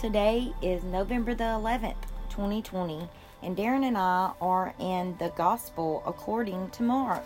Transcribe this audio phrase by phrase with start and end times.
[0.00, 1.96] Today is November the 11th,
[2.30, 3.08] 2020,
[3.42, 7.24] and Darren and I are in the Gospel according to Mark,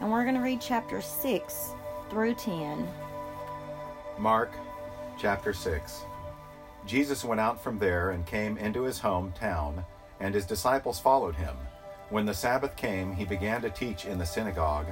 [0.00, 1.74] and we're going to read chapter 6
[2.10, 2.88] through 10.
[4.18, 4.50] Mark
[5.16, 6.02] chapter 6.
[6.86, 9.84] Jesus went out from there and came into his hometown,
[10.18, 11.54] and his disciples followed him.
[12.10, 14.88] When the Sabbath came, he began to teach in the synagogue,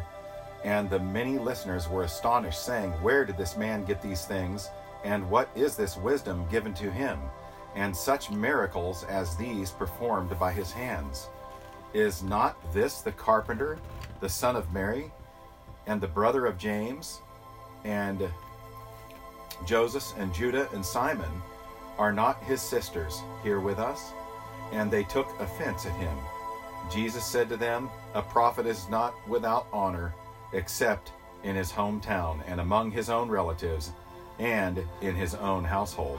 [0.62, 4.70] and the many listeners were astonished, saying, Where did this man get these things?
[5.06, 7.20] And what is this wisdom given to him?
[7.76, 11.28] And such miracles as these performed by his hands.
[11.94, 13.78] Is not this the carpenter,
[14.18, 15.12] the son of Mary,
[15.86, 17.20] and the brother of James,
[17.84, 18.28] and
[19.64, 21.30] Joseph and Judah and Simon?
[21.98, 24.10] Are not his sisters here with us?
[24.72, 26.18] And they took offense at him.
[26.90, 30.12] Jesus said to them, A prophet is not without honor
[30.52, 31.12] except
[31.44, 33.92] in his hometown and among his own relatives
[34.38, 36.18] and in his own household.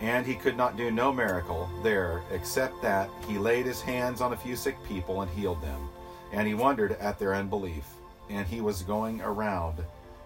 [0.00, 4.32] And he could not do no miracle there except that he laid his hands on
[4.32, 5.88] a few sick people and healed them.
[6.32, 7.84] And he wondered at their unbelief.
[8.28, 9.84] And he was going around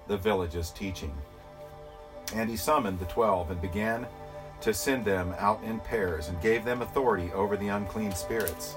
[0.09, 1.15] the villages teaching.
[2.35, 4.07] And he summoned the twelve and began
[4.63, 8.77] to send them out in pairs and gave them authority over the unclean spirits.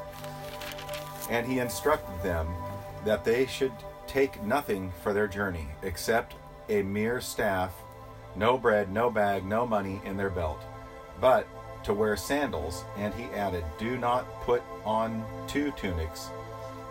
[1.30, 2.48] And he instructed them
[3.06, 3.74] that they should
[4.06, 6.36] take nothing for their journey except
[6.70, 7.74] a mere staff
[8.36, 10.62] no bread, no bag, no money in their belt,
[11.22, 11.48] but
[11.84, 12.84] to wear sandals.
[12.98, 16.30] And he added, Do not put on two tunics.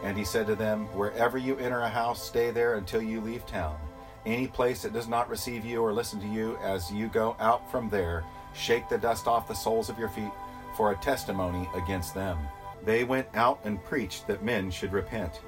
[0.03, 3.47] And he said to them, Wherever you enter a house, stay there until you leave
[3.47, 3.77] town.
[4.25, 7.71] Any place that does not receive you or listen to you as you go out
[7.71, 10.31] from there, shake the dust off the soles of your feet
[10.77, 12.39] for a testimony against them.
[12.85, 15.41] They went out and preached that men should repent.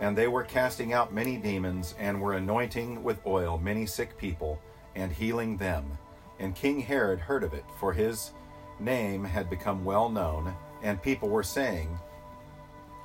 [0.00, 4.60] And they were casting out many demons and were anointing with oil many sick people
[4.96, 5.98] and healing them.
[6.40, 8.32] And King Herod heard of it, for his
[8.80, 11.98] name had become well known, and people were saying,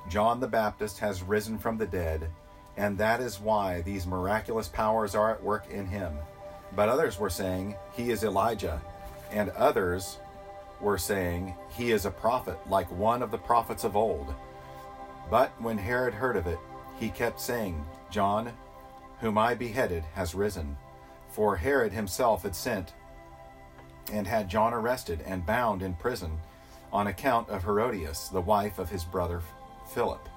[0.08, 2.28] John the Baptist has risen from the dead,
[2.76, 6.14] and that is why these miraculous powers are at work in him.
[6.74, 8.82] But others were saying, He is Elijah,
[9.30, 10.18] and others
[10.80, 14.34] were saying, He is a prophet, like one of the prophets of old.
[15.30, 16.58] But when Herod heard of it,
[16.98, 18.52] he kept saying, John,
[19.20, 20.76] whom I beheaded, has risen.
[21.32, 22.92] For Herod himself had sent
[24.12, 26.38] and had John arrested and bound in prison
[26.92, 29.40] on account of Herodias, the wife of his brother
[29.94, 30.28] Philip,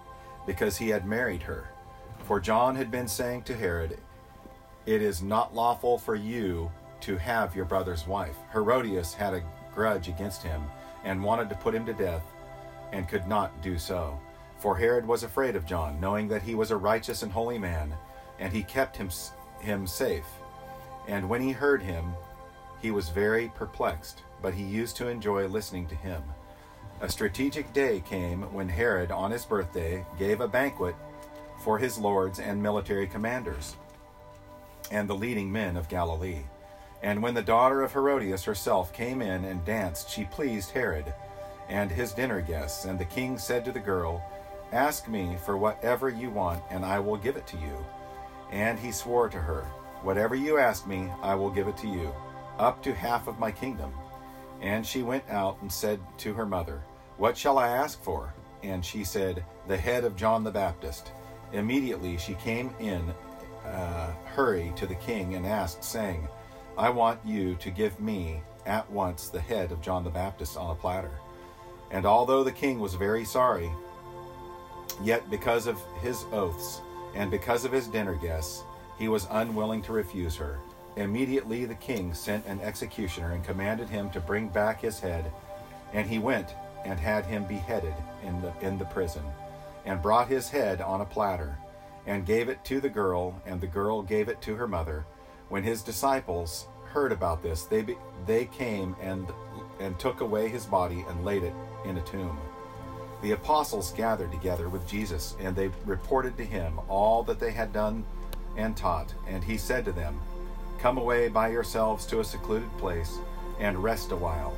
[0.46, 1.68] because he had married her.
[2.24, 4.00] For John had been saying to Herod,
[4.86, 8.38] It is not lawful for you to have your brother's wife.
[8.54, 10.64] Herodias had a grudge against him
[11.04, 12.24] and wanted to put him to death
[12.94, 14.18] and could not do so.
[14.60, 17.94] For Herod was afraid of John, knowing that he was a righteous and holy man,
[18.40, 19.10] and he kept him,
[19.60, 20.26] him safe
[21.08, 22.14] and when he heard him,
[22.82, 26.22] he was very perplexed, but he used to enjoy listening to him.
[27.02, 30.96] A strategic day came when Herod, on his birthday, gave a banquet
[31.64, 33.76] for his lords and military commanders
[34.92, 36.44] and the leading men of Galilee.
[37.02, 41.14] And when the daughter of Herodias herself came in and danced, she pleased Herod
[41.70, 42.86] and his dinner guests.
[42.86, 44.24] And the king said to the girl,
[44.72, 47.86] Ask me for whatever you want, and I will give it to you.
[48.52, 49.66] And he swore to her,
[50.06, 52.14] Whatever you ask me, I will give it to you,
[52.60, 53.92] up to half of my kingdom.
[54.62, 56.84] And she went out and said to her mother,
[57.18, 58.32] What shall I ask for?
[58.62, 61.12] And she said, The head of John the Baptist.
[61.54, 63.16] Immediately she came in
[63.66, 66.28] uh, hurry to the king and asked, saying,
[66.78, 70.70] I want you to give me at once the head of John the Baptist on
[70.70, 71.18] a platter.
[71.90, 73.72] And although the king was very sorry,
[75.02, 76.82] yet because of his oaths
[77.16, 78.62] and because of his dinner guests,
[78.98, 80.60] he was unwilling to refuse her.
[80.96, 85.32] Immediately the king sent an executioner and commanded him to bring back his head,
[85.94, 89.24] and he went and had him beheaded in the, in the prison,
[89.86, 91.58] and brought his head on a platter,
[92.06, 95.06] and gave it to the girl, and the girl gave it to her mother.
[95.50, 99.28] When his disciples heard about this, they, be, they came and,
[99.80, 101.54] and took away his body and laid it
[101.84, 102.38] in a tomb.
[103.22, 107.74] The apostles gathered together with Jesus, and they reported to him all that they had
[107.74, 108.06] done
[108.58, 109.14] and taught.
[109.28, 110.20] And he said to them,
[110.80, 113.18] Come away by yourselves to a secluded place
[113.60, 114.54] and rest a while.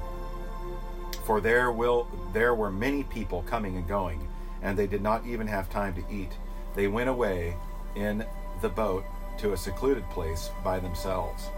[1.23, 4.27] For there will there were many people coming and going,
[4.61, 6.31] and they did not even have time to eat.
[6.75, 7.55] They went away
[7.95, 8.25] in
[8.61, 9.05] the boat
[9.39, 11.49] to a secluded place by themselves.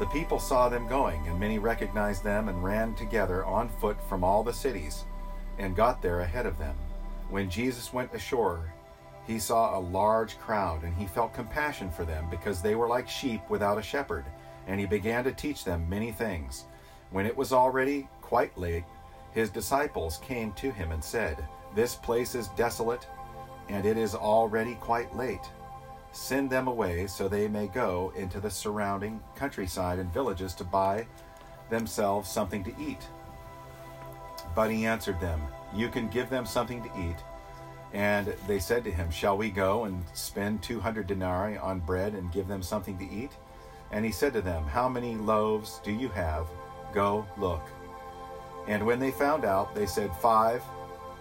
[0.00, 4.24] The people saw them going, and many recognized them and ran together on foot from
[4.24, 5.04] all the cities
[5.58, 6.74] and got there ahead of them.
[7.30, 8.73] When Jesus went ashore,
[9.26, 13.08] he saw a large crowd, and he felt compassion for them because they were like
[13.08, 14.24] sheep without a shepherd,
[14.66, 16.64] and he began to teach them many things.
[17.10, 18.84] When it was already quite late,
[19.32, 23.06] his disciples came to him and said, This place is desolate,
[23.68, 25.50] and it is already quite late.
[26.12, 31.06] Send them away so they may go into the surrounding countryside and villages to buy
[31.70, 33.08] themselves something to eat.
[34.54, 35.40] But he answered them,
[35.74, 37.16] You can give them something to eat.
[37.94, 42.32] And they said to him, Shall we go and spend 200 denarii on bread and
[42.32, 43.30] give them something to eat?
[43.92, 46.46] And he said to them, How many loaves do you have?
[46.92, 47.62] Go look.
[48.66, 50.62] And when they found out, they said, Five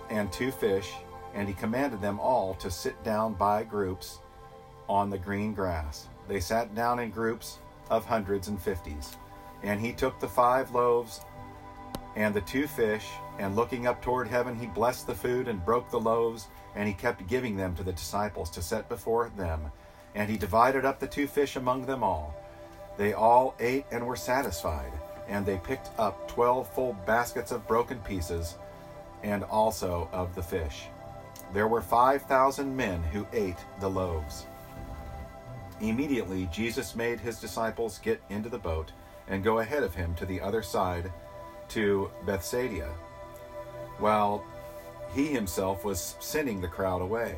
[0.10, 0.92] and two fish.
[1.36, 4.20] And he commanded them all to sit down by groups
[4.90, 6.08] on the green grass.
[6.28, 7.60] They sat down in groups
[7.92, 9.16] of hundreds and fifties.
[9.62, 11.22] And he took the five loaves
[12.16, 13.08] and the two fish,
[13.40, 16.94] and looking up toward heaven, he blessed the food and broke the loaves, and he
[16.94, 19.72] kept giving them to the disciples to set before them.
[20.16, 22.36] And he divided up the two fish among them all.
[22.98, 24.92] They all ate and were satisfied,
[25.28, 28.58] and they picked up twelve full baskets of broken pieces,
[29.24, 30.84] and also of the fish.
[31.54, 34.46] There were five thousand men who ate the loaves.
[35.82, 38.92] Immediately Jesus made his disciples get into the boat
[39.28, 41.12] and go ahead of him to the other side
[41.70, 42.90] to Bethsaida,
[43.98, 44.44] while
[45.14, 47.36] he himself was sending the crowd away.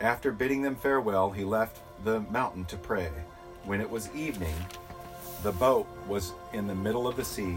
[0.00, 3.10] After bidding them farewell, he left the mountain to pray.
[3.64, 4.54] When it was evening,
[5.42, 7.56] the boat was in the middle of the sea,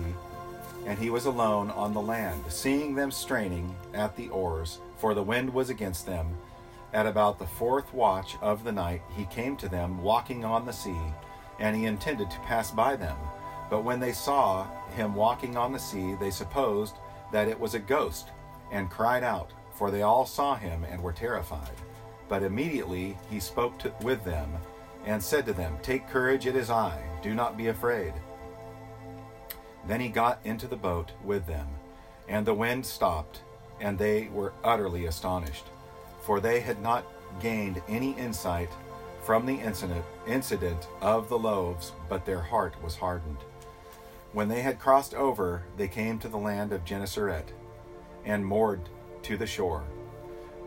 [0.85, 5.23] and he was alone on the land, seeing them straining at the oars, for the
[5.23, 6.37] wind was against them.
[6.93, 10.73] At about the fourth watch of the night, he came to them walking on the
[10.73, 11.01] sea,
[11.59, 13.17] and he intended to pass by them.
[13.69, 16.95] But when they saw him walking on the sea, they supposed
[17.31, 18.29] that it was a ghost,
[18.71, 21.75] and cried out, for they all saw him and were terrified.
[22.27, 24.51] But immediately he spoke to, with them,
[25.05, 28.13] and said to them, Take courage, it is I, do not be afraid.
[29.87, 31.67] Then he got into the boat with them,
[32.27, 33.41] and the wind stopped,
[33.79, 35.65] and they were utterly astonished,
[36.21, 37.05] for they had not
[37.39, 38.69] gained any insight
[39.23, 43.37] from the incident, incident of the loaves, but their heart was hardened.
[44.31, 47.51] When they had crossed over, they came to the land of Gennesaret
[48.25, 48.81] and moored
[49.23, 49.83] to the shore.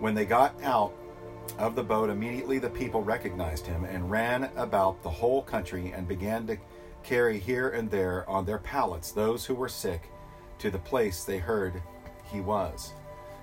[0.00, 0.92] When they got out
[1.58, 6.08] of the boat, immediately the people recognized him and ran about the whole country and
[6.08, 6.56] began to
[7.04, 10.10] carry here and there on their pallets those who were sick
[10.58, 11.80] to the place they heard
[12.32, 12.92] he was.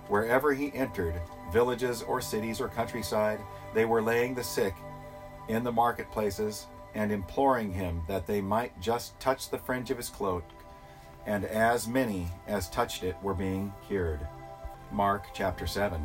[0.09, 1.21] Wherever he entered,
[1.53, 3.39] villages or cities or countryside,
[3.73, 4.73] they were laying the sick
[5.47, 10.09] in the marketplaces and imploring him that they might just touch the fringe of his
[10.09, 10.43] cloak,
[11.25, 14.19] and as many as touched it were being cured.
[14.91, 16.03] Mark chapter 7.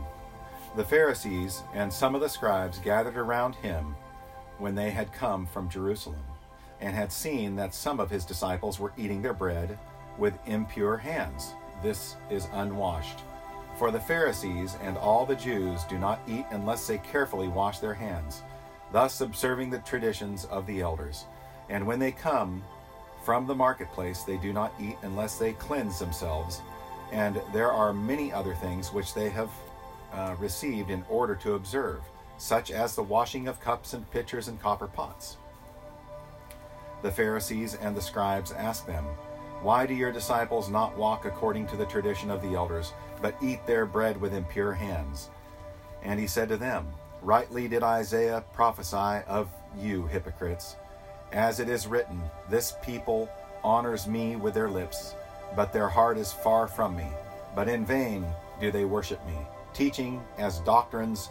[0.77, 3.95] The Pharisees and some of the scribes gathered around him
[4.59, 6.25] when they had come from Jerusalem,
[6.81, 9.79] and had seen that some of his disciples were eating their bread
[10.19, 11.55] with impure hands.
[11.83, 13.21] This is unwashed.
[13.79, 17.95] For the Pharisees and all the Jews do not eat unless they carefully wash their
[17.95, 18.43] hands
[18.95, 21.25] thus observing the traditions of the elders.
[21.69, 22.63] And when they come
[23.25, 26.63] from the marketplace, they do not eat unless they cleanse themselves.
[27.11, 29.51] And there are many other things which they have
[30.13, 32.03] uh, received in order to observe,
[32.39, 35.39] such as the washing of cups and pitchers and copper pots.
[37.03, 39.03] The Pharisees and the scribes asked them,
[39.61, 43.67] Why do your disciples not walk according to the tradition of the elders, but eat
[43.67, 45.31] their bread with impure hands?
[46.05, 46.87] And he said to them,
[47.25, 50.77] Rightly did Isaiah prophesy of you, hypocrites.
[51.33, 53.31] As it is written, This people
[53.63, 55.15] honors me with their lips,
[55.57, 57.07] but their heart is far from me.
[57.57, 58.27] But in vain
[58.61, 59.39] do they worship me,
[59.73, 61.31] teaching as doctrines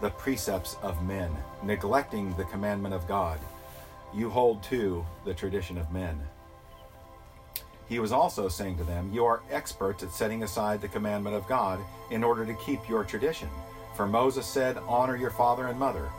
[0.00, 1.30] the precepts of men,
[1.62, 3.38] neglecting the commandment of God.
[4.14, 6.18] You hold to the tradition of men.
[7.90, 11.46] He was also saying to them, You are experts at setting aside the commandment of
[11.46, 11.78] God
[12.10, 13.50] in order to keep your tradition.
[13.96, 16.10] For Moses said, Honor your father and mother,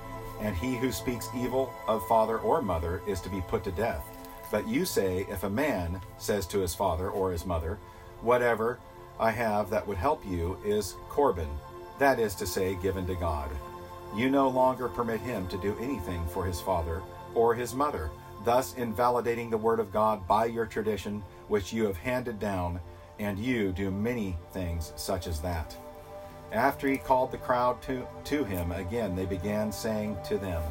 [0.41, 4.03] and he who speaks evil of father or mother is to be put to death.
[4.51, 7.77] But you say, If a man says to his father or his mother,
[8.22, 8.79] Whatever
[9.19, 11.50] I have that would help you is Corban,
[12.00, 13.51] that is to say, given to God.
[14.15, 17.03] You no longer permit him to do anything for his father
[17.36, 18.10] or his mother,
[18.43, 22.79] thus invalidating the word of God by your tradition, which you have handed down,
[23.19, 25.77] and you do many things such as that.
[26.51, 30.61] After he called the crowd to, to him again, they began saying to them,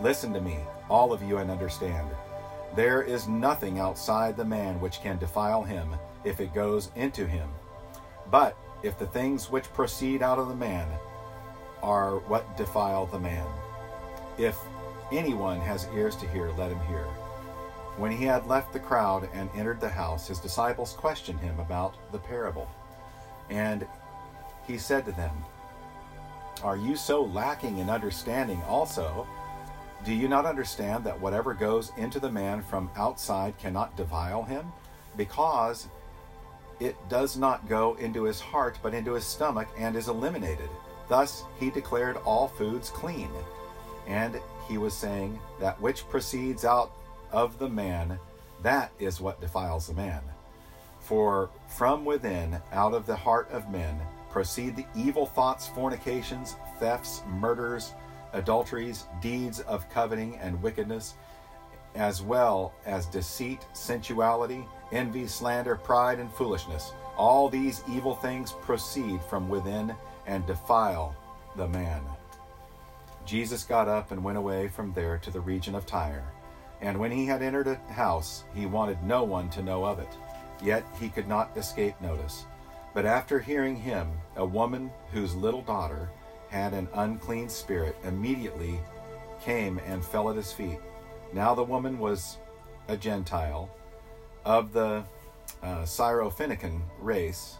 [0.00, 0.58] Listen to me,
[0.90, 2.08] all of you, and understand.
[2.74, 7.48] There is nothing outside the man which can defile him if it goes into him.
[8.30, 10.88] But if the things which proceed out of the man
[11.82, 13.46] are what defile the man.
[14.38, 14.56] If
[15.12, 17.04] anyone has ears to hear, let him hear.
[17.98, 21.94] When he had left the crowd and entered the house, his disciples questioned him about
[22.10, 22.68] the parable.
[23.50, 23.86] And
[24.66, 25.32] he said to them,
[26.62, 29.26] Are you so lacking in understanding also?
[30.04, 34.72] Do you not understand that whatever goes into the man from outside cannot defile him?
[35.16, 35.88] Because
[36.80, 40.68] it does not go into his heart, but into his stomach, and is eliminated.
[41.08, 43.30] Thus he declared all foods clean.
[44.08, 46.92] And he was saying, That which proceeds out
[47.30, 48.18] of the man,
[48.62, 50.22] that is what defiles the man.
[51.00, 54.00] For from within, out of the heart of men,
[54.32, 57.92] proceed the evil thoughts, fornications, thefts, murders,
[58.32, 61.14] adulteries, deeds of coveting and wickedness,
[61.94, 66.92] as well as deceit, sensuality, envy, slander, pride, and foolishness.
[67.16, 69.94] All these evil things proceed from within
[70.26, 71.14] and defile
[71.56, 72.00] the man.
[73.26, 76.24] Jesus got up and went away from there to the region of Tyre.
[76.80, 80.08] And when he had entered a house, he wanted no one to know of it.
[80.62, 82.46] Yet he could not escape notice.
[82.94, 86.10] But after hearing him, a woman whose little daughter
[86.48, 88.78] had an unclean spirit immediately
[89.42, 90.78] came and fell at his feet.
[91.32, 92.36] Now the woman was
[92.88, 93.70] a Gentile
[94.44, 95.04] of the
[95.62, 97.56] uh, Syrophoenician race,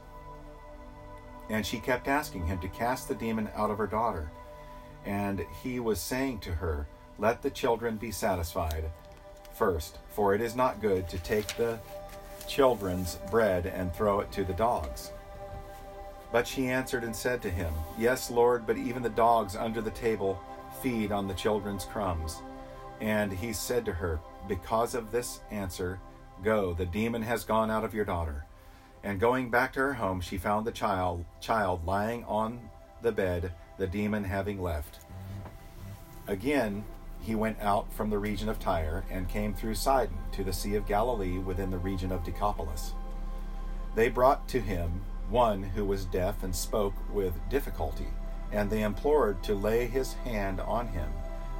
[1.48, 4.30] and she kept asking him to cast the demon out of her daughter.
[5.04, 6.86] And he was saying to her,
[7.18, 8.90] Let the children be satisfied
[9.54, 11.78] first, for it is not good to take the
[12.46, 15.12] children's bread and throw it to the dogs.
[16.32, 19.90] But she answered and said to him, Yes, Lord, but even the dogs under the
[19.90, 20.40] table
[20.80, 22.40] feed on the children's crumbs.
[23.00, 26.00] And he said to her, Because of this answer,
[26.42, 28.46] go, the demon has gone out of your daughter.
[29.04, 32.60] And going back to her home, she found the child, child lying on
[33.02, 35.00] the bed, the demon having left.
[36.28, 36.84] Again,
[37.20, 40.76] he went out from the region of Tyre and came through Sidon to the Sea
[40.76, 42.94] of Galilee within the region of Decapolis.
[43.94, 48.06] They brought to him one who was deaf and spoke with difficulty,
[48.52, 51.10] and they implored to lay his hand on him.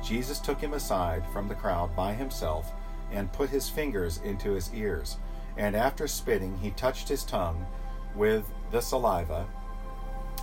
[0.05, 2.73] Jesus took him aside from the crowd by himself
[3.11, 5.17] and put his fingers into his ears.
[5.57, 7.67] And after spitting, he touched his tongue
[8.15, 9.47] with the saliva,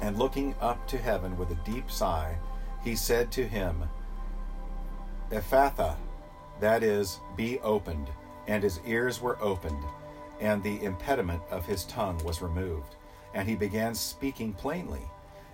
[0.01, 2.35] and looking up to heaven with a deep sigh,
[2.83, 3.83] he said to him,
[5.31, 5.95] Ephphatha,
[6.59, 8.09] that is, be opened.
[8.47, 9.83] And his ears were opened,
[10.39, 12.95] and the impediment of his tongue was removed.
[13.33, 15.01] And he began speaking plainly.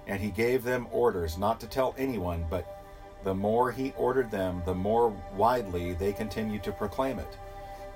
[0.08, 2.84] And he gave them orders not to tell anyone, but
[3.24, 7.38] the more he ordered them, the more widely they continued to proclaim it.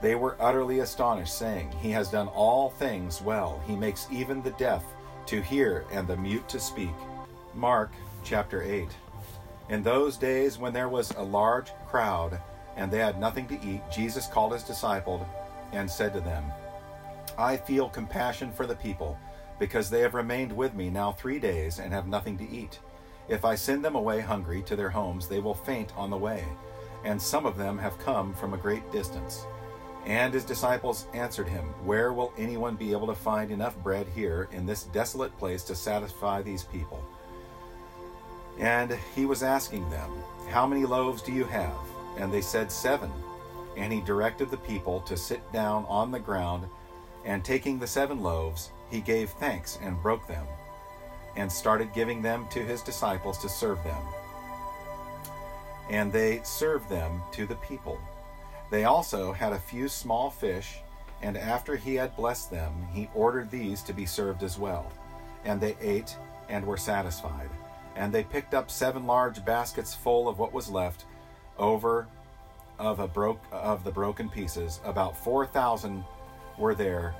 [0.01, 3.61] They were utterly astonished, saying, He has done all things well.
[3.67, 4.83] He makes even the deaf
[5.27, 6.89] to hear and the mute to speak.
[7.53, 7.91] Mark
[8.23, 8.87] chapter 8.
[9.69, 12.39] In those days, when there was a large crowd
[12.75, 15.21] and they had nothing to eat, Jesus called his disciples
[15.73, 16.43] and said to them,
[17.37, 19.17] I feel compassion for the people,
[19.59, 22.79] because they have remained with me now three days and have nothing to eat.
[23.27, 26.43] If I send them away hungry to their homes, they will faint on the way,
[27.03, 29.45] and some of them have come from a great distance.
[30.05, 34.47] And his disciples answered him, Where will anyone be able to find enough bread here
[34.51, 37.03] in this desolate place to satisfy these people?
[38.57, 40.09] And he was asking them,
[40.49, 41.77] How many loaves do you have?
[42.17, 43.11] And they said, Seven.
[43.77, 46.67] And he directed the people to sit down on the ground,
[47.23, 50.45] and taking the seven loaves, he gave thanks and broke them,
[51.35, 54.01] and started giving them to his disciples to serve them.
[55.89, 57.99] And they served them to the people.
[58.71, 60.79] They also had a few small fish,
[61.21, 64.91] and after he had blessed them, he ordered these to be served as well.
[65.45, 66.15] And they ate
[66.49, 67.49] and were satisfied.
[67.95, 71.05] And they picked up seven large baskets full of what was left
[71.57, 72.07] over
[72.77, 74.79] of broke of the broken pieces.
[74.85, 76.05] About four thousand
[76.57, 77.13] were there,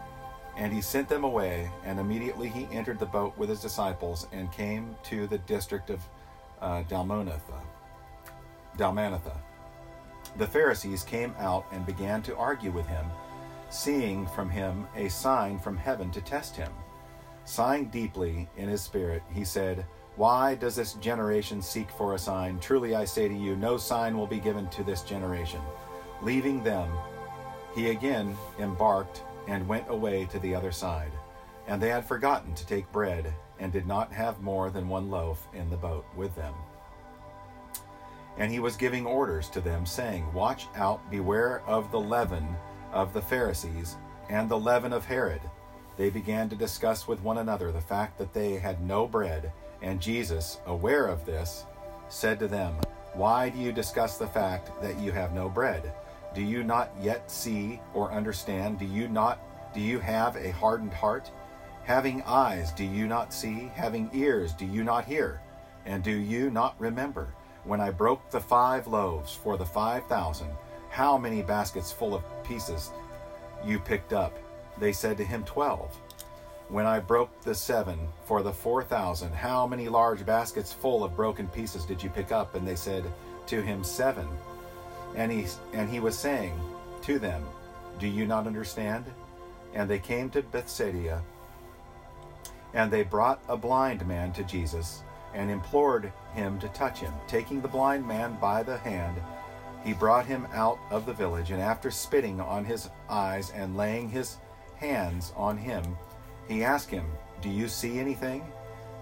[0.59, 1.71] and he sent them away.
[1.85, 6.01] And immediately he entered the boat with his disciples and came to the district of
[6.61, 6.83] uh.
[6.83, 7.61] Dalmanutha.
[10.37, 13.05] The Pharisees came out and began to argue with him,
[13.69, 16.71] seeing from him a sign from heaven to test him.
[17.45, 19.85] Sighing deeply in his spirit, he said,
[20.17, 22.59] Why does this generation seek for a sign?
[22.59, 25.61] Truly I say to you, no sign will be given to this generation.
[26.21, 26.89] Leaving them,
[27.73, 31.11] he again embarked and went away to the other side.
[31.67, 35.47] And they had forgotten to take bread, and did not have more than one loaf
[35.53, 36.53] in the boat with them.
[38.37, 42.47] And he was giving orders to them, saying, Watch out, beware of the leaven
[42.91, 43.97] of the Pharisees
[44.29, 45.41] and the leaven of Herod.
[45.97, 50.01] They began to discuss with one another the fact that they had no bread, and
[50.01, 51.65] Jesus, aware of this,
[52.07, 52.75] said to them,
[53.13, 55.93] Why do you discuss the fact that you have no bread?
[56.33, 58.79] Do you not yet see or understand?
[58.79, 59.39] Do you not
[59.73, 61.29] do you have a hardened heart?
[61.83, 63.71] Having eyes, do you not see?
[63.75, 65.41] Having ears, do you not hear?
[65.85, 67.33] And do you not remember
[67.63, 70.49] when I broke the five loaves for the five thousand,
[70.89, 72.91] how many baskets full of pieces
[73.63, 74.37] you picked up?
[74.79, 75.95] They said to him, Twelve.
[76.69, 81.15] When I broke the seven for the four thousand, how many large baskets full of
[81.15, 82.55] broken pieces did you pick up?
[82.55, 83.03] And they said
[83.47, 84.27] to him, Seven.
[85.15, 86.59] And he, and he was saying
[87.03, 87.43] to them,
[87.99, 89.05] Do you not understand?
[89.73, 91.21] And they came to Bethsaida,
[92.73, 97.13] and they brought a blind man to Jesus, and implored him to touch him.
[97.27, 99.21] Taking the blind man by the hand,
[99.83, 104.09] he brought him out of the village, and after spitting on his eyes and laying
[104.09, 104.37] his
[104.75, 105.83] hands on him,
[106.47, 107.05] he asked him,
[107.41, 108.43] Do you see anything?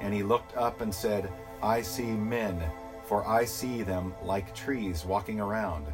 [0.02, 2.62] And he looked up and said, I see men,
[3.08, 5.88] for I see them like trees walking around.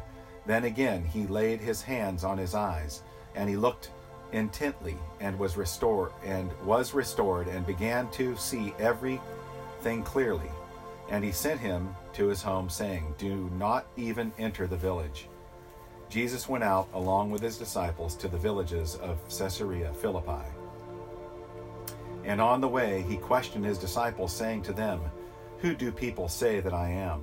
[0.46, 3.02] Then again he laid his hands on his eyes,
[3.34, 3.90] and he looked
[4.32, 10.50] intently and was restored and was restored and began to see everything clearly.
[11.08, 15.28] And he sent him to his home, saying, Do not even enter the village.
[16.08, 20.46] Jesus went out along with his disciples to the villages of Caesarea Philippi.
[22.24, 25.00] And on the way he questioned his disciples, saying to them,
[25.64, 27.22] Who do people say that I am?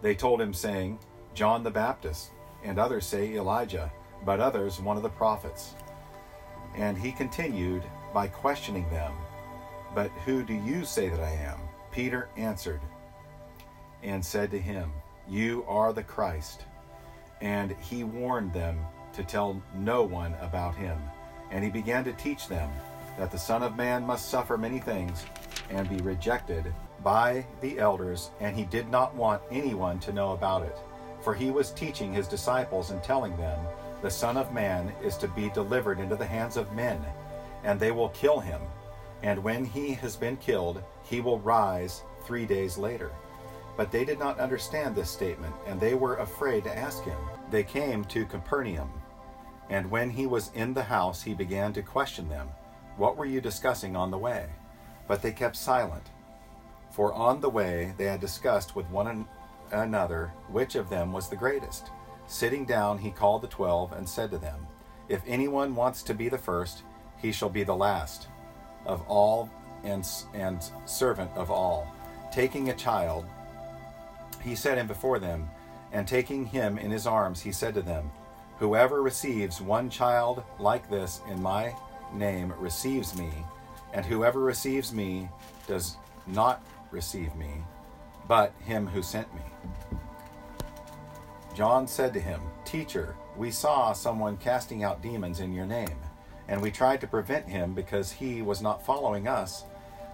[0.00, 1.00] They told him, saying,
[1.34, 2.30] John the Baptist,
[2.62, 3.90] and others say Elijah,
[4.24, 5.74] but others one of the prophets.
[6.76, 7.82] And he continued
[8.14, 9.12] by questioning them,
[9.92, 11.58] But who do you say that I am?
[11.90, 12.80] Peter answered
[14.04, 14.92] and said to him,
[15.28, 16.64] You are the Christ.
[17.40, 18.78] And he warned them
[19.14, 20.96] to tell no one about him.
[21.50, 22.70] And he began to teach them
[23.18, 25.24] that the Son of Man must suffer many things
[25.70, 26.72] and be rejected
[27.02, 30.76] by the elders, and he did not want anyone to know about it.
[31.22, 33.58] For he was teaching his disciples and telling them,
[34.02, 37.00] The Son of Man is to be delivered into the hands of men,
[37.64, 38.60] and they will kill him.
[39.22, 43.10] And when he has been killed, he will rise three days later.
[43.76, 47.18] But they did not understand this statement, and they were afraid to ask him.
[47.50, 48.90] They came to Capernaum,
[49.70, 52.48] and when he was in the house, he began to question them.
[52.96, 54.46] What were you discussing on the way?
[55.08, 56.04] But they kept silent.
[56.90, 59.26] For on the way they had discussed with one
[59.72, 61.90] another which of them was the greatest.
[62.26, 64.66] Sitting down, he called the twelve and said to them,
[65.08, 66.82] If anyone wants to be the first,
[67.16, 68.28] he shall be the last
[68.86, 69.50] of all
[69.84, 71.92] and, and servant of all.
[72.32, 73.24] Taking a child,
[74.42, 75.48] he set him before them,
[75.92, 78.10] and taking him in his arms, he said to them,
[78.58, 81.74] Whoever receives one child like this in my
[82.12, 83.30] name receives me,
[83.98, 85.28] and whoever receives me
[85.66, 85.96] does
[86.28, 87.50] not receive me,
[88.28, 89.40] but him who sent me.
[91.52, 95.98] John said to him, Teacher, we saw someone casting out demons in your name,
[96.46, 99.64] and we tried to prevent him because he was not following us.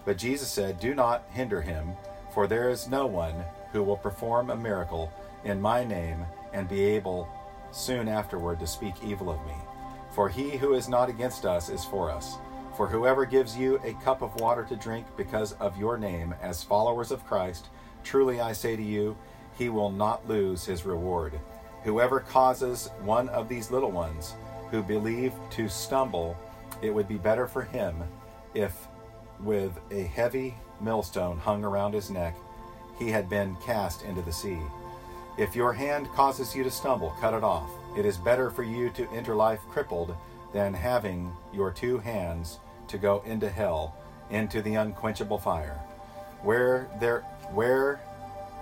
[0.07, 1.91] But Jesus said, Do not hinder him,
[2.33, 5.13] for there is no one who will perform a miracle
[5.45, 7.29] in my name and be able
[7.71, 9.57] soon afterward to speak evil of me.
[10.15, 12.39] For he who is not against us is for us.
[12.77, 16.65] For whoever gives you a cup of water to drink because of your name as
[16.65, 17.69] followers of Christ,
[18.03, 19.17] truly I say to you,
[19.57, 21.39] he will not lose his reward.
[21.85, 24.35] Whoever causes one of these little ones
[24.73, 26.37] who believe to stumble,
[26.83, 28.03] it would be better for him
[28.55, 28.89] if,
[29.39, 32.35] with a heavy millstone hung around his neck,
[32.99, 34.59] he had been cast into the sea.
[35.39, 37.71] If your hand causes you to stumble, cut it off.
[37.97, 40.17] It is better for you to enter life crippled
[40.53, 43.97] than having your two hands to go into hell,
[44.31, 45.81] into the unquenchable fire,
[46.43, 47.21] where there
[47.53, 48.01] where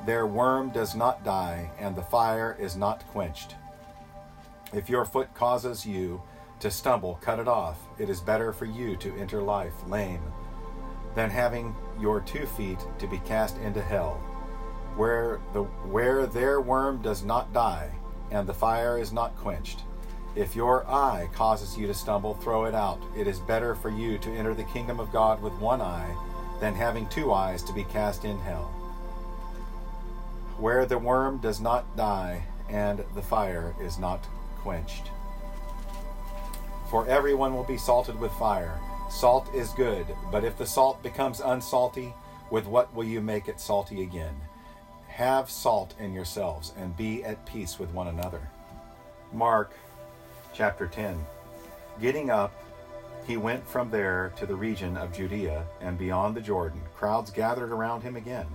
[0.05, 3.55] their worm does not die and the fire is not quenched.
[4.73, 6.23] If your foot causes you
[6.61, 7.79] to stumble, cut it off.
[7.99, 10.23] It is better for you to enter life lame
[11.15, 14.15] than having your two feet to be cast into hell,
[14.97, 17.91] where the where their worm does not die
[18.31, 19.85] and the fire is not quenched.
[20.35, 23.03] If your eye causes you to stumble, throw it out.
[23.17, 26.17] It is better for you to enter the kingdom of God with one eye
[26.61, 28.71] than having two eyes to be cast in hell,
[30.59, 34.25] where the worm does not die and the fire is not
[34.61, 35.11] quenched.
[36.89, 38.79] For everyone will be salted with fire.
[39.11, 42.15] Salt is good, but if the salt becomes unsalty,
[42.51, 44.35] with what will you make it salty again?
[45.09, 48.41] Have salt in yourselves and be at peace with one another.
[49.33, 49.75] Mark
[50.53, 51.19] chapter 10.
[52.01, 52.53] Getting up,
[53.27, 56.81] he went from there to the region of Judea and beyond the Jordan.
[56.97, 58.47] Crowds gathered around him again,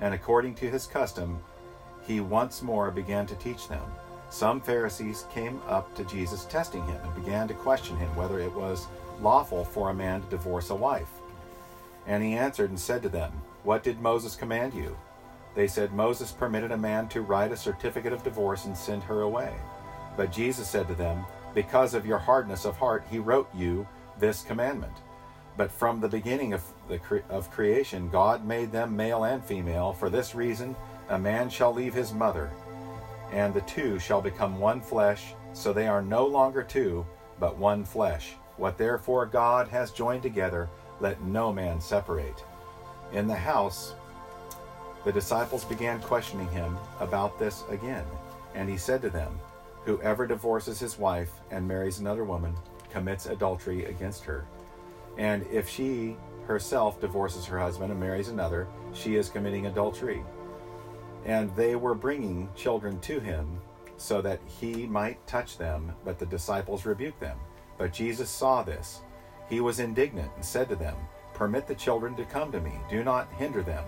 [0.00, 1.42] and according to his custom,
[2.06, 3.82] he once more began to teach them.
[4.30, 8.52] some Pharisees came up to Jesus testing him and began to question him whether it
[8.52, 8.86] was
[9.20, 11.10] lawful for a man to divorce a wife.
[12.06, 13.30] And he answered and said to them,
[13.62, 14.96] What did Moses command you?
[15.54, 19.20] They said, Moses permitted a man to write a certificate of divorce and send her
[19.20, 19.52] away.
[20.16, 23.86] But Jesus said to them, Because of your hardness of heart, he wrote you
[24.18, 24.96] this commandment.
[25.56, 29.92] But from the beginning of, the cre- of creation, God made them male and female.
[29.92, 30.74] For this reason,
[31.10, 32.50] a man shall leave his mother,
[33.32, 35.34] and the two shall become one flesh.
[35.52, 37.06] So they are no longer two,
[37.38, 38.32] but one flesh.
[38.56, 42.44] What therefore God has joined together, let no man separate.
[43.12, 43.94] In the house,
[45.04, 48.04] the disciples began questioning him about this again.
[48.54, 49.38] And he said to them,
[49.84, 52.54] Whoever divorces his wife and marries another woman
[52.90, 54.46] commits adultery against her.
[55.18, 56.16] And if she
[56.46, 60.22] herself divorces her husband and marries another, she is committing adultery.
[61.24, 63.60] And they were bringing children to him
[63.96, 67.38] so that he might touch them, but the disciples rebuked them.
[67.78, 69.02] But Jesus saw this.
[69.48, 70.96] He was indignant and said to them,
[71.34, 73.84] Permit the children to come to me, do not hinder them,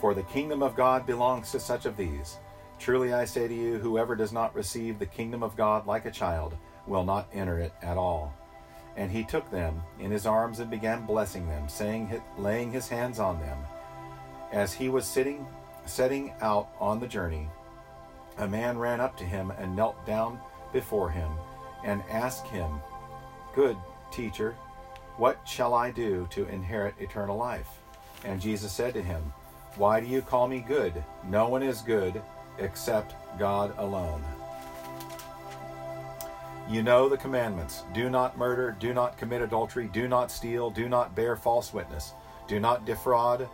[0.00, 2.38] for the kingdom of God belongs to such of these.
[2.80, 6.10] Truly I say to you, whoever does not receive the kingdom of God like a
[6.10, 8.34] child will not enter it at all.
[8.96, 13.18] And he took them in his arms and began blessing them, saying, laying his hands
[13.20, 13.58] on them.
[14.50, 15.46] As he was sitting,
[15.84, 17.48] setting out on the journey,
[18.38, 20.40] a man ran up to him and knelt down
[20.72, 21.30] before him
[21.84, 22.80] and asked him,
[23.54, 23.76] Good
[24.10, 24.56] teacher,
[25.18, 27.68] what shall I do to inherit eternal life?
[28.24, 29.34] And Jesus said to him,
[29.76, 31.04] Why do you call me good?
[31.28, 32.22] No one is good
[32.60, 34.22] except God alone.
[36.70, 40.88] You know the commandments do not murder, do not commit adultery, do not steal, do
[40.88, 42.12] not bear false witness,
[42.46, 43.48] do not defraud,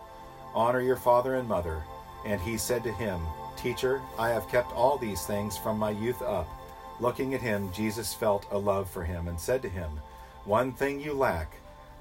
[0.54, 1.82] honor your father and mother.
[2.26, 3.20] And he said to him,
[3.56, 6.46] Teacher, I have kept all these things from my youth up.
[7.00, 9.90] Looking at him, Jesus felt a love for him and said to him,
[10.44, 11.54] One thing you lack.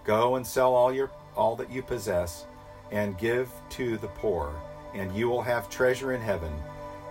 [0.04, 2.46] Go and sell all your all that you possess
[2.92, 4.54] and give to the poor,
[4.94, 6.54] and you will have treasure in heaven,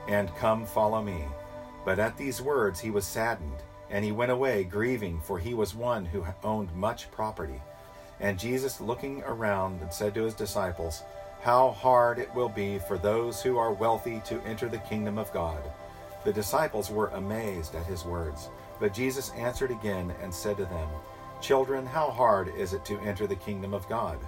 [0.09, 1.25] and come follow me.
[1.85, 5.75] But at these words he was saddened and he went away grieving, for he was
[5.75, 7.61] one who owned much property.
[8.21, 11.03] And Jesus, looking around, said to his disciples,
[11.43, 15.33] How hard it will be for those who are wealthy to enter the kingdom of
[15.33, 15.62] God.
[16.25, 18.49] The disciples were amazed at his words.
[18.81, 20.88] But Jesus answered again and said to them,
[21.40, 24.19] Children, how hard is it to enter the kingdom of God?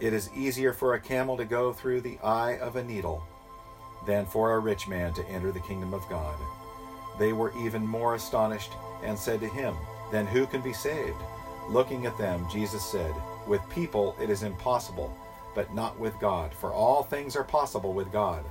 [0.00, 3.24] It is easier for a camel to go through the eye of a needle
[4.06, 6.36] than for a rich man to enter the kingdom of God.
[7.18, 9.74] They were even more astonished and said to him,
[10.10, 11.16] Then who can be saved?
[11.68, 13.14] Looking at them, Jesus said,
[13.46, 15.16] With people it is impossible,
[15.54, 18.44] but not with God, for all things are possible with God.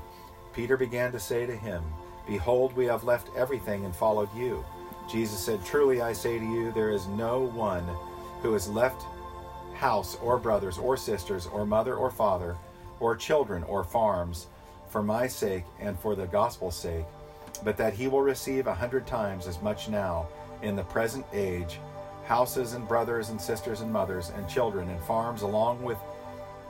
[0.53, 1.83] Peter began to say to him,
[2.25, 4.63] Behold, we have left everything and followed you.
[5.09, 7.85] Jesus said, Truly I say to you, there is no one
[8.41, 9.05] who has left
[9.73, 12.55] house or brothers or sisters or mother or father
[12.99, 14.47] or children or farms
[14.93, 17.05] for my sake and for the gospel's sake
[17.63, 20.27] but that he will receive a hundred times as much now
[20.61, 21.79] in the present age
[22.25, 25.97] houses and brothers and sisters and mothers and children and farms along with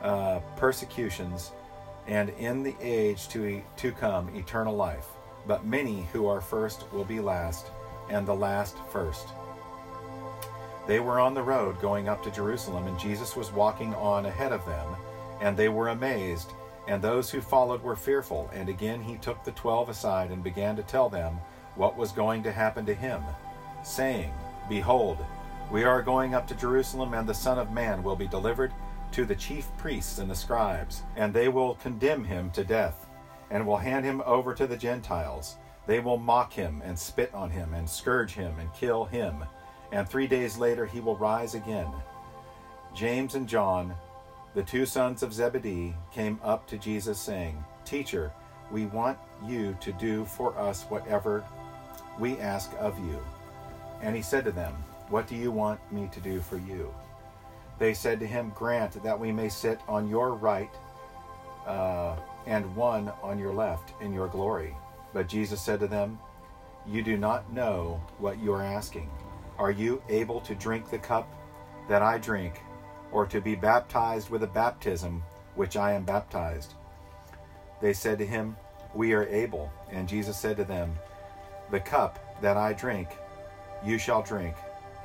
[0.02, 1.52] uh, persecutions
[2.08, 5.06] and in the age to, to come eternal life.
[5.48, 7.68] But many who are first will be last
[8.10, 9.28] and the last first.
[10.88, 14.52] They were on the road going up to jerusalem and jesus was walking on ahead
[14.52, 14.96] of them
[15.40, 16.52] and they were amazed
[16.88, 18.50] and those who followed were fearful.
[18.54, 21.38] And again he took the twelve aside and began to tell them
[21.76, 23.22] what was going to happen to him,
[23.84, 24.32] saying,
[24.69, 25.17] Behold,
[25.72, 28.72] we are going up to Jerusalem, and the Son of Man will be delivered
[29.12, 33.08] to the chief priests and the scribes, and they will condemn him to death,
[33.50, 35.56] and will hand him over to the Gentiles.
[35.88, 39.43] They will mock him, and spit on him, and scourge him, and kill him.
[39.91, 41.91] And three days later he will rise again.
[42.93, 43.96] James and John,
[44.56, 48.32] the two sons of Zebedee came up to Jesus, saying, Teacher,
[48.72, 51.44] we want you to do for us whatever
[52.20, 53.20] we ask of you.
[54.02, 54.74] And he said to them,
[55.10, 56.94] What do you want me to do for you?
[57.80, 60.70] They said to him, Grant that we may sit on your right
[61.66, 64.76] uh, and one on your left in your glory.
[65.13, 66.20] But Jesus said to them,
[66.88, 69.10] You do not know what you are asking.
[69.58, 71.28] Are you able to drink the cup
[71.89, 72.62] that I drink?
[73.13, 75.23] Or to be baptized with a baptism
[75.56, 76.73] which I am baptized?
[77.80, 78.58] They said to him,
[78.93, 79.71] We are able.
[79.91, 80.93] And Jesus said to them,
[81.71, 83.08] The cup that I drink,
[83.86, 84.56] you shall drink,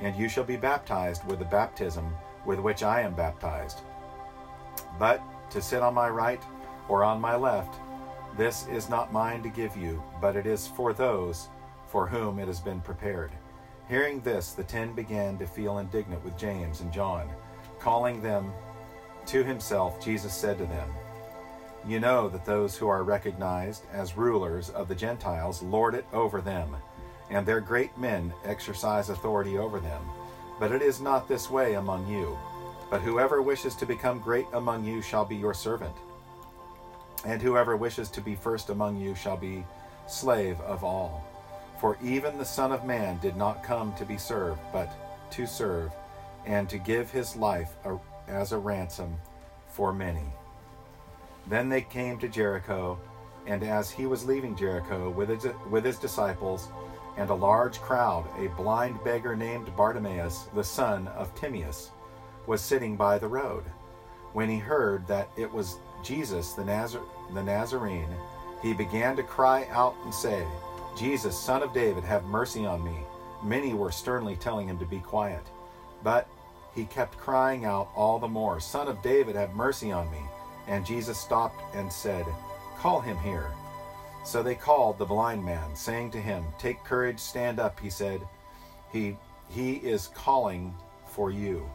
[0.01, 2.13] and you shall be baptized with the baptism
[2.45, 3.81] with which I am baptized.
[4.97, 6.41] But to sit on my right
[6.87, 7.75] or on my left,
[8.37, 11.49] this is not mine to give you, but it is for those
[11.87, 13.31] for whom it has been prepared.
[13.87, 17.27] Hearing this, the ten began to feel indignant with James and John.
[17.79, 18.51] Calling them
[19.27, 20.89] to himself, Jesus said to them,
[21.87, 26.41] You know that those who are recognized as rulers of the Gentiles lord it over
[26.41, 26.75] them,
[27.29, 30.01] and their great men exercise authority over them.
[30.59, 32.37] But it is not this way among you.
[32.89, 35.95] But whoever wishes to become great among you shall be your servant.
[37.25, 39.63] And whoever wishes to be first among you shall be
[40.07, 41.23] slave of all.
[41.79, 44.91] For even the Son of Man did not come to be served, but
[45.31, 45.91] to serve,
[46.45, 47.71] and to give his life
[48.27, 49.15] as a ransom
[49.67, 50.33] for many.
[51.47, 52.99] Then they came to Jericho,
[53.47, 56.69] and as he was leaving Jericho with his, with his disciples
[57.17, 61.91] and a large crowd, a blind beggar named Bartimaeus, the son of Timaeus,
[62.47, 63.63] was sitting by the road.
[64.33, 67.01] When he heard that it was Jesus the, Nazar-
[67.33, 68.13] the Nazarene,
[68.61, 70.45] he began to cry out and say,
[70.97, 72.97] Jesus, son of David, have mercy on me.
[73.43, 75.43] Many were sternly telling him to be quiet.
[76.03, 76.27] But
[76.75, 80.21] he kept crying out all the more, Son of David, have mercy on me.
[80.67, 82.25] And Jesus stopped and said,
[82.77, 83.51] Call him here.
[84.23, 88.21] So they called the blind man, saying to him, Take courage, stand up, he said.
[88.91, 89.17] He,
[89.49, 90.73] he is calling
[91.07, 91.69] for you.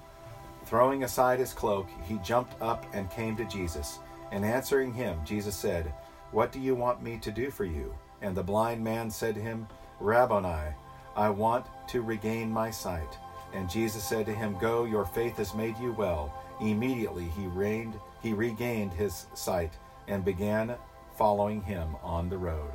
[0.64, 3.98] Throwing aside his cloak, he jumped up and came to Jesus.
[4.32, 5.92] And answering him, Jesus said,
[6.30, 7.94] What do you want me to do for you?
[8.22, 9.66] And the blind man said to him,
[10.00, 10.72] Rabboni,
[11.16, 13.18] I want to regain my sight.
[13.54, 16.34] And Jesus said to him, Go, your faith has made you well.
[16.60, 19.72] Immediately he reigned, he regained his sight
[20.08, 20.74] and began
[21.16, 22.72] following him on the road.